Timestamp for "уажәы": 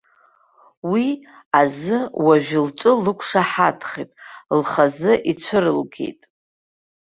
2.25-2.59